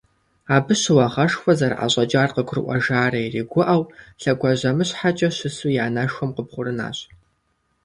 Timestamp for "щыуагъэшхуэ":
0.81-1.53